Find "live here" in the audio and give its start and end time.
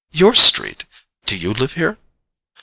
1.53-1.99